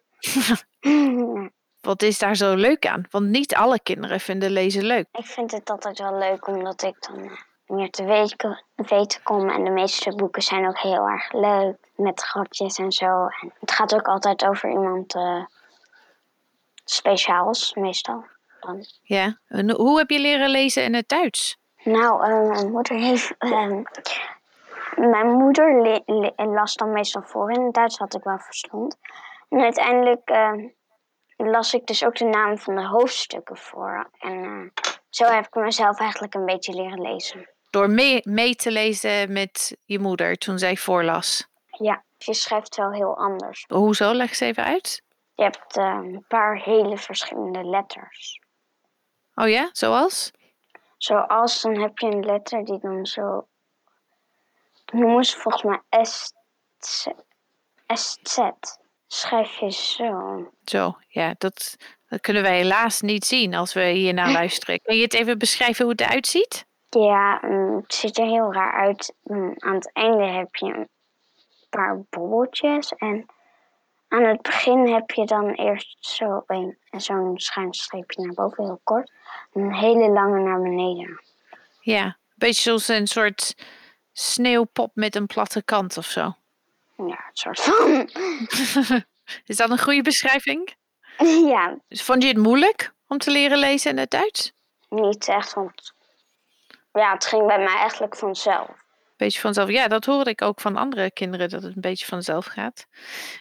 [1.89, 3.04] Wat is daar zo leuk aan?
[3.10, 5.08] Want niet alle kinderen vinden lezen leuk.
[5.12, 7.32] Ik vind het altijd wel leuk omdat ik dan eh,
[7.65, 9.49] meer te weten, weten kom.
[9.49, 11.78] En de meeste boeken zijn ook heel erg leuk.
[11.95, 13.25] Met grapjes en zo.
[13.25, 15.45] En het gaat ook altijd over iemand eh,
[16.86, 18.25] speciaals, meestal.
[18.60, 18.86] Dan.
[19.02, 19.38] Ja.
[19.47, 21.58] En hoe heb je leren lezen in het Duits?
[21.84, 23.36] Nou, eh, mijn moeder heeft.
[23.38, 23.82] ehm,
[24.95, 26.02] mijn moeder
[26.36, 28.97] las dan meestal voor in het Duits, had ik wel verstond.
[29.49, 30.54] En uiteindelijk eh,
[31.47, 34.10] las ik dus ook de naam van de hoofdstukken voor.
[34.19, 37.49] En eh, zo heb ik mezelf eigenlijk een beetje leren lezen.
[37.69, 41.47] Door mee, mee te lezen met je moeder toen zij voorlas.
[41.67, 43.65] Ja, je schrijft wel heel anders.
[43.67, 44.13] Hoezo?
[44.13, 45.02] Leg eens even uit.
[45.34, 48.41] Je hebt eh, een paar hele verschillende letters.
[49.36, 50.32] Oh ja, zoals?
[50.97, 53.47] Zoals dan heb je een letter die dan zo.
[54.91, 56.06] noemen ze volgens mij
[57.88, 58.38] SZ.
[59.12, 60.50] Schrijf je zo.
[60.63, 61.76] Zo, ja, dat,
[62.08, 64.80] dat kunnen wij helaas niet zien als we hiernaar luisteren.
[64.82, 66.65] Kun je het even beschrijven hoe het eruit ziet?
[66.89, 69.15] Ja, mm, het ziet er heel raar uit.
[69.24, 70.89] Mm, Aan het einde heb je een
[71.69, 72.91] paar bobbeltjes.
[72.91, 73.26] En
[74.08, 78.82] aan het begin heb je dan eerst zo een, zo'n schuin streepje naar boven, heel
[78.84, 79.12] kort.
[79.54, 81.22] En een hele lange naar beneden.
[81.80, 83.56] Ja, een beetje zoals een soort
[84.12, 86.34] sneeuwpop met een platte kant of zo.
[87.07, 88.09] Ja, het soort van.
[89.45, 90.75] Is dat een goede beschrijving?
[91.53, 94.53] ja, Dus vond je het moeilijk om te leren lezen in het Duits?
[94.89, 95.93] niet echt, want
[96.93, 98.69] ja, het ging bij mij eigenlijk vanzelf.
[99.17, 99.69] beetje vanzelf.
[99.69, 102.88] Ja, dat hoorde ik ook van andere kinderen, dat het een beetje vanzelf gaat.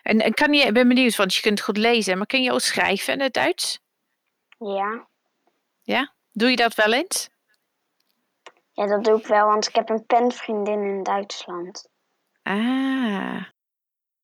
[0.03, 2.53] En, en kan je, ik ben benieuwd, want je kunt goed lezen, maar kun je
[2.53, 3.81] ook schrijven in het Duits?
[4.59, 5.07] Ja.
[5.83, 6.13] Ja?
[6.33, 7.29] Doe je dat wel eens?
[8.73, 11.89] ja, dat doe ik wel, want ik heb een penvriendin in Duitsland.
[12.49, 13.45] Ah.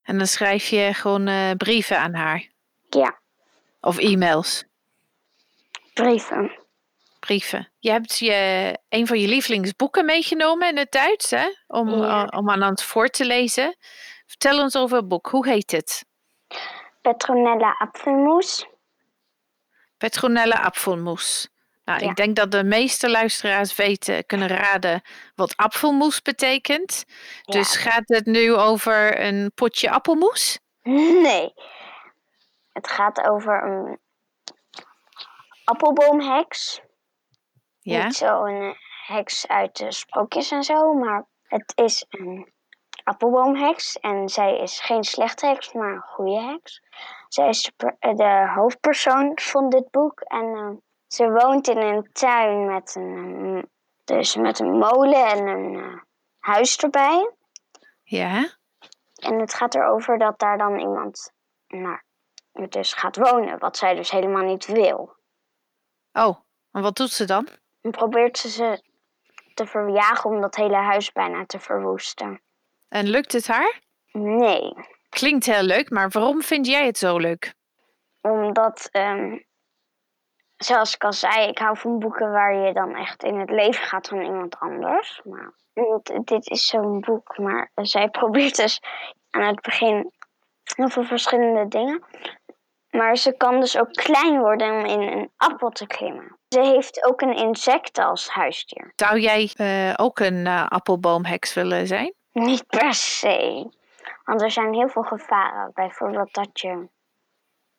[0.03, 2.49] En dan schrijf je gewoon eh, brieven aan haar.
[2.89, 3.19] Ja,
[3.81, 4.65] Of e-mails.
[5.95, 6.63] brieven.
[7.21, 7.73] Brieven.
[7.79, 11.47] Je hebt je, een van je lievelingsboeken meegenomen in het Duits, hè?
[11.67, 12.27] Om, Ja.
[12.27, 13.77] eh, om aan het voor te lezen.
[14.27, 15.27] Vertel ons over het boek.
[15.27, 16.05] Hoe heet het?
[17.01, 18.67] Petronella apfelmoes.
[19.97, 21.49] Petronella apfelmoes.
[21.85, 22.11] Nou, Ja.
[22.11, 25.03] ik denk dat de meeste luisteraars weten, kunnen raden
[25.35, 27.05] wat apfelmoes betekent.
[27.43, 30.59] Dus gaat het nu over een potje appelmoes?
[31.23, 31.53] Nee.
[32.73, 33.99] Het gaat over een
[35.65, 36.81] appelboomheks.
[37.81, 38.05] Ja.
[38.05, 42.53] Niet zo'n heks uit de sprookjes en zo, maar het is een
[43.05, 43.99] appelboomheks.
[43.99, 46.81] En zij is geen slechte heks, maar een goede heks.
[47.29, 50.21] Zij is de, de hoofdpersoon van dit boek.
[50.21, 50.71] En eh,
[51.15, 53.69] ze woont in een tuin met een,
[54.05, 56.01] dus met een molen en een eh,
[56.39, 57.33] huis erbij.
[58.03, 58.49] Ja.
[59.15, 61.33] En het gaat erover dat daar dan iemand
[61.67, 61.99] nou,
[62.69, 65.17] dus gaat wonen, wat zij dus helemaal niet wil.
[66.13, 66.39] Oh,
[66.73, 67.49] en wat doet ze dan?
[67.81, 68.83] Dan probeert ze ze
[69.55, 72.43] te verjagen om dat hele huis bijna te verwoesten.
[72.89, 73.81] En lukt het haar?
[74.13, 74.73] Nee,
[75.09, 77.55] Klinkt heel leuk, maar waarom vind jij het zo leuk?
[78.21, 79.39] omdat, ehm,
[80.65, 83.85] zoals ik al zei, ik hou van boeken waar je dan echt in het leven
[83.85, 85.21] gaat van iemand anders.
[85.25, 85.53] Maar
[86.25, 88.81] dit- is zo'n boek, maar zij probeert dus
[89.31, 90.13] aan het begin
[90.77, 92.05] heel veel verschillende dingen.
[92.91, 96.39] Maar ze kan dus ook klein worden om in een appel te klimmen.
[96.49, 98.93] Ze heeft ook een insect als huisdier.
[98.97, 102.15] Zou jij eh, ook een eh, appelboomheks willen zijn?
[102.33, 103.69] Niet per se.
[104.25, 105.71] Want er zijn heel veel gevaren.
[105.75, 106.89] Bijvoorbeeld dat je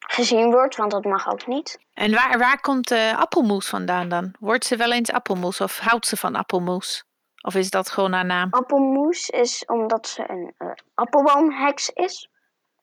[0.07, 1.79] gezien wordt, want dat mag ook niet.
[1.93, 4.33] En waar, waar komt de appelmoes vandaan dan?
[4.39, 7.05] Wordt ze wel eens appelmoes of houdt ze van appelmoes?
[7.41, 8.47] Of is dat gewoon haar naam?
[8.51, 12.29] Appelmoes is omdat ze een eh, appelboomheks is.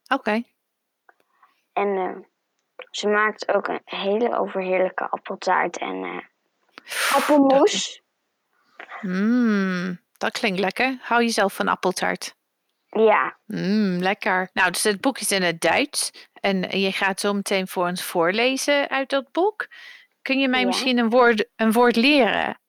[0.08, 0.42] Oké.
[1.72, 2.16] En eh,
[2.90, 8.02] ze maakt ook een hele overheerlijke appeltaart en eh, appelmoes.
[9.00, 10.98] Mmm, dat klinkt lekker.
[11.00, 12.34] Hou je zelf van appeltaart?
[12.96, 14.50] Ja, Mmm, lekker.
[14.52, 16.10] Nou, dus het boek is in het Duits.
[16.40, 19.66] En je gaat zo meteen voor ons voorlezen uit dat boek.
[20.22, 20.66] Kun je mij Ja.
[20.66, 22.60] misschien een woord, een woord leren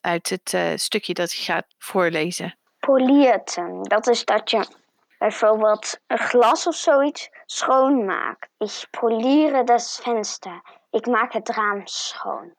[0.00, 2.58] uit het eh, stukje dat je gaat voorlezen?
[2.78, 3.82] polieren.
[3.82, 4.66] Dat is dat je
[5.18, 8.48] bijvoorbeeld een glas of zoiets schoonmaakt.
[8.58, 10.62] Ik poliere das venster.
[10.90, 12.54] Ik maak het raam schoon.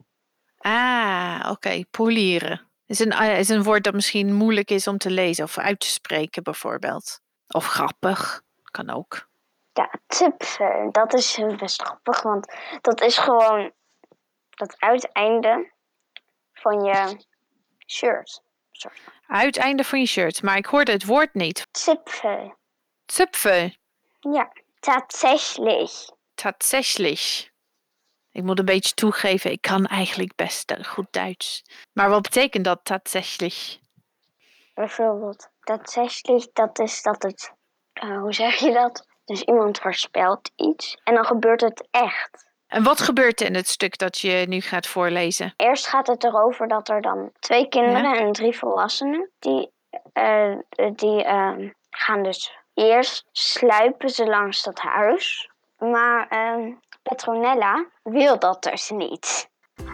[0.58, 1.84] Ah, oké.
[1.92, 2.68] Polieren.
[2.88, 5.80] Is een, eh, is een woord dat misschien moeilijk is om te lezen of uit
[5.80, 7.20] te spreken, bijvoorbeeld.
[7.48, 8.42] Of grappig.
[8.64, 9.28] Kan ook.
[9.74, 13.72] Ja, tipsen, dat is best grappig, want dat is gewoon
[14.50, 15.72] dat uiteinde
[16.54, 17.18] van je
[17.88, 18.42] shirt.
[18.72, 18.98] Sorry.
[19.28, 21.68] Uiteinde van je shirt, maar ik hoorde het woord niet.
[21.72, 22.56] Zipfel.
[23.06, 23.72] Zupfel.
[24.20, 26.10] Ja, tatsächlich.
[26.36, 27.50] Tatsächlich.
[28.36, 31.64] Ik moet een beetje toegeven, ik kan eigenlijk best eh, goed Duits.
[31.94, 33.80] Maar wat betekent dat tatsächlich?
[34.74, 37.54] Bijvoorbeeld, tatsächlich, dat is dat het,
[38.04, 39.08] uh, hoe zeg je dat?
[39.26, 42.52] Dus iemand voorspelt iets en dan gebeurt het echt.
[42.68, 45.54] En wat gebeurt er in het stuk dat je nu gaat voorlezen?
[45.56, 48.20] Eerst gaat het erover dat er dan twee kinderen ja.
[48.20, 49.72] en drie volwassenen, die,
[50.14, 50.56] uh,
[50.96, 55.50] die uh, gaan dus eerst sluipen ze langs dat huis.
[55.78, 56.72] Maar ehm,
[57.06, 57.86] Petronella
[58.40, 59.50] dat dus niet.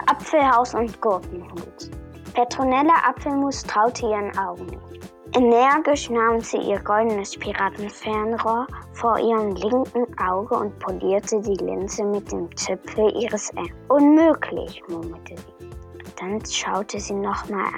[0.06, 1.90] Apfelhaus und Gurkenhut.
[2.34, 5.12] Petronella Apfelmus traute ihren Augen nicht.
[5.36, 12.32] Energisch nahm sie ihr goldenes Piratenfernrohr vor ihrem linken Auge und polierte die Linse mit
[12.32, 13.74] dem Zipfel ihres Ärmels.
[13.90, 15.70] Unmöglich, murmelte sie.
[16.18, 17.74] Dann schaute sie nochmal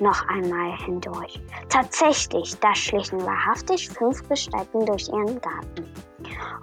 [0.00, 1.40] noch einmal hindurch.
[1.68, 5.94] Tatsächlich, da schlichen wahrhaftig fünf Gestalten durch ihren Garten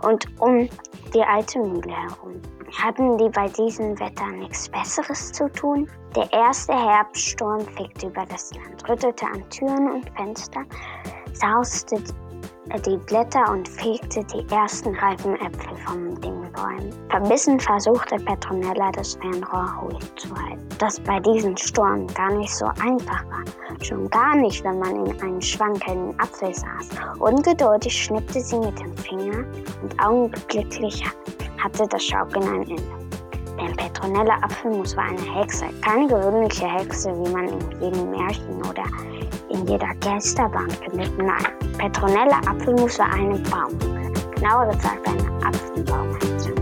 [0.04, 0.69] und um
[1.13, 2.41] die alte Mühle herum.
[2.82, 5.89] Hatten die bei diesem Wetter nichts Besseres zu tun?
[6.15, 10.65] Der erste Herbststurm fegte über das Land, rüttelte an Türen und Fenstern,
[11.34, 12.02] sauste
[12.79, 16.93] die Blätter und fegte die ersten reifen Äpfel vom den Bäumen.
[17.10, 22.65] Verbissen versuchte Petronella das Fernrohr ruhig zu halten, das bei diesem Sturm gar nicht so
[22.65, 23.43] einfach war.
[23.84, 26.89] Schon gar nicht, wenn man in einem schwankenden Apfel saß.
[27.19, 29.45] Ungeduldig schnippte sie mit dem Finger
[29.81, 31.03] und augenblicklich
[31.63, 33.11] hatte das Schaukeln ein Ende.
[33.62, 38.84] Denn Petronella Apfelmus war eine Hexe, keine gewöhnliche Hexe, wie man in jedem Märchen oder
[39.50, 41.15] in jeder Geisterbahn findet.
[41.17, 43.78] Nein, Petronella Apfelmus war eine Baum.
[44.34, 46.56] Genauer gesagt eine Apfelbaumhexe.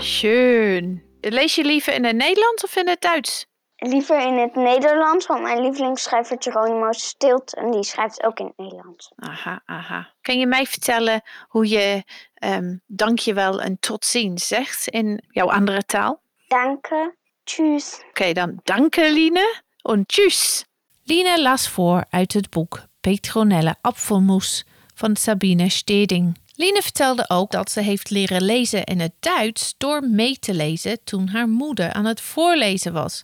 [0.00, 1.02] Schön.
[1.22, 3.46] Lees je liever in het Nederlands of in het Duits?
[3.76, 8.56] Liever in het Nederlands, want mijn lievelingsschrijver Geronimo Stilt en die schrijft ook in het
[8.56, 9.12] Nederlands.
[9.16, 10.12] Aha, aha.
[10.20, 12.02] Kan je mij vertellen hoe je
[12.44, 16.22] um, dankjewel en tot ziens zegt in jouw andere taal?
[16.48, 17.94] Danke, tschüss.
[17.98, 20.64] Oké, okay, dan danke Line en tschüss.
[21.04, 26.38] Line las voor uit het boek Petronelle Apfelmoes van Sabine Steding.
[26.56, 31.04] Line vertelde ook dat ze heeft leren lezen in het Duits door mee te lezen
[31.04, 33.22] toen haar moeder aan het voorlezen was.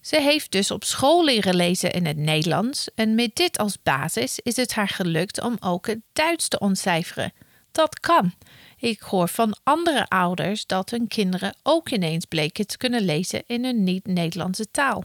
[0.00, 4.38] Ze heeft dus op school leren lezen in het Nederlands en met dit als basis
[4.38, 7.32] is het haar gelukt om ook het Duits te ontcijferen.
[7.72, 8.32] Dat kan.
[8.78, 13.64] Ik hoor van andere ouders dat hun kinderen ook ineens bleken te kunnen lezen in
[13.64, 15.04] een niet-Nederlandse taal.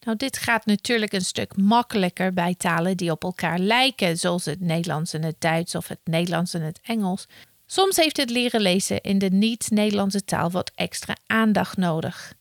[0.00, 4.60] Nou, dit gaat natuurlijk een stuk makkelijker bij talen die op elkaar lijken, zoals het
[4.60, 7.26] Nederlands en het Duits of het Nederlands en het Engels.
[7.66, 12.34] Soms heeft het leren lezen in de niet-Nederlandse taal wat extra aandacht nodig.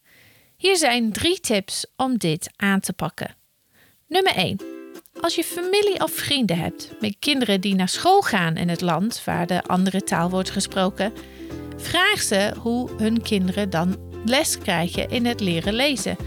[0.57, 3.35] Hier zijn drie tips om dit aan te pakken.
[4.07, 4.78] Nummer 1.
[5.13, 9.23] Als je familie of vrienden hebt met kinderen die naar school gaan in het land
[9.25, 11.13] waar de andere taal wordt gesproken,
[11.77, 16.17] vraag ze hoe hun kinderen dan les krijgen in het leren lezen.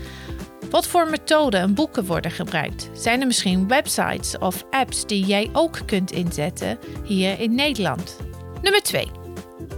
[0.70, 2.90] Wat voor methoden en boeken worden gebruikt?
[2.92, 8.16] Zijn er misschien websites of apps die jij ook kunt inzetten hier in Nederland?
[8.62, 9.06] Nummer 2.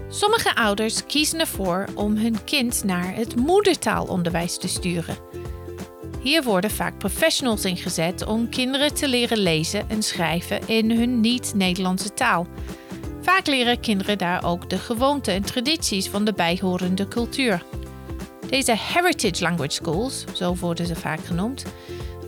[0.09, 5.34] Sommige ouders kiezen ervoor om hun kind naar het moedertaalonderwijs te sturen.
[6.25, 12.15] Hier worden vaak professionals ingezet om kinderen te leren lezen en schrijven in hun niet-Nederlandse
[12.15, 12.47] taal.
[13.23, 17.65] Vaak leren kinderen daar ook de gewoonten en tradities van de bijhorende cultuur.
[18.49, 21.65] Deze heritage language schools, zo worden ze vaak genoemd,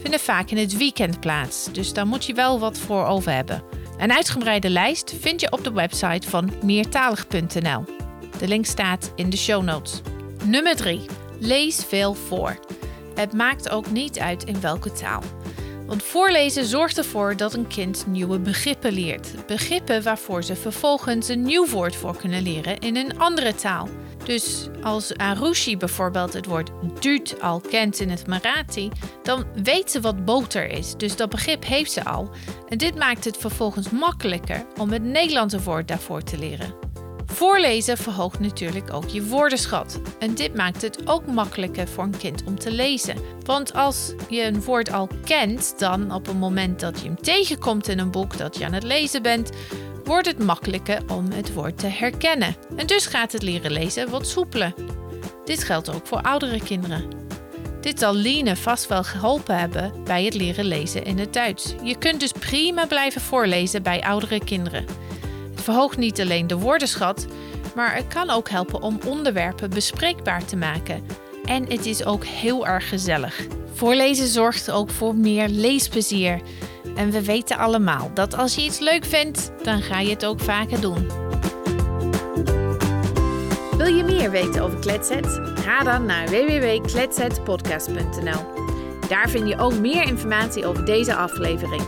[0.00, 3.62] vinden vaak in het weekend plaats, dus daar moet je wel wat voor over hebben.
[3.98, 7.85] Een uitgebreide lijst vind je op de website van meertalig.nl.
[8.38, 10.00] De link staat in de show notes.
[10.44, 11.00] Nummer 3.
[11.38, 12.59] Lees veel voor.
[13.16, 15.22] Het maakt ook niet uit in welke taal.
[15.87, 19.46] Want voorlezen zorgt ervoor dat een kind nieuwe begrippen leert.
[19.46, 23.88] Begrippen waarvoor ze vervolgens een nieuw woord voor kunnen leren in een andere taal.
[24.24, 28.90] Dus als Arushi bijvoorbeeld het woord duut al kent in het Marathi,
[29.22, 30.94] dan weet ze wat boter is.
[30.96, 32.31] Dus dat begrip heeft ze al.
[32.68, 36.86] En dit maakt het vervolgens makkelijker om het Nederlandse woord daarvoor te leren.
[37.37, 40.01] Voorlezen verhoogt natuurlijk ook je woordenschat.
[40.18, 43.16] En dit maakt het ook makkelijker voor een kind om te lezen.
[43.45, 47.89] Want als je een woord al kent, dan op het moment dat je hem tegenkomt
[47.89, 49.51] in een boek dat je aan het lezen bent,
[50.05, 52.57] wordt het makkelijker om het woord te herkennen.
[52.76, 54.74] En dus gaat het leren lezen wat soepeler.
[55.45, 57.05] Dit geldt ook voor oudere kinderen.
[57.80, 61.74] Dit zal Line vast wel geholpen hebben bij het leren lezen in het Duits.
[61.82, 65.05] Je kunt dus prima blijven voorlezen bij oudere kinderen.
[65.66, 67.26] Verhoogt niet alleen de woordenschat,
[67.74, 71.06] maar het kan ook helpen om onderwerpen bespreekbaar te maken.
[71.44, 73.46] En het is ook heel erg gezellig.
[73.74, 76.40] Voorlezen zorgt ook voor meer leesplezier.
[76.96, 80.40] En we weten allemaal dat als je iets leuk vindt, dan ga je het ook
[80.40, 81.06] vaker doen.
[83.76, 85.40] Wil je meer weten over Kletset?
[85.54, 88.64] Ga dan naar www.kletsetpodcast.nl.
[89.08, 91.82] Daar vind je ook meer informatie over deze aflevering.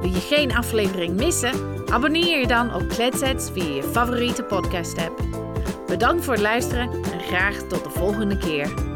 [0.00, 1.73] Wil je geen aflevering missen?
[1.90, 5.22] Abonneer je dan op Kletsets via je favoriete podcast app.
[5.86, 8.93] Bedankt voor het luisteren en graag tot de volgende keer.